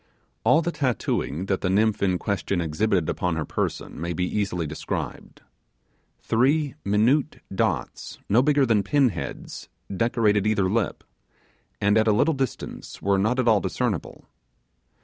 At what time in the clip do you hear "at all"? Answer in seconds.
13.37-13.61